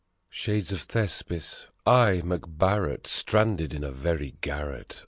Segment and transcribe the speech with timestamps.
[0.31, 1.67] Shades of Thespis!
[1.85, 4.97] I, MacBarret, stranded in a very garret!